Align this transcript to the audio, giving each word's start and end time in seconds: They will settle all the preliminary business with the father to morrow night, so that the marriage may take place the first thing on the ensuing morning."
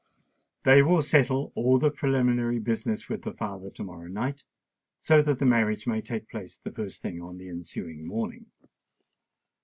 They 0.63 0.81
will 0.81 1.03
settle 1.03 1.51
all 1.53 1.77
the 1.77 1.91
preliminary 1.91 2.57
business 2.57 3.07
with 3.07 3.21
the 3.21 3.33
father 3.35 3.69
to 3.69 3.83
morrow 3.83 4.07
night, 4.07 4.45
so 4.97 5.21
that 5.21 5.37
the 5.37 5.45
marriage 5.45 5.85
may 5.85 6.01
take 6.01 6.27
place 6.27 6.57
the 6.57 6.71
first 6.71 7.03
thing 7.03 7.21
on 7.21 7.37
the 7.37 7.49
ensuing 7.49 8.07
morning." 8.07 8.47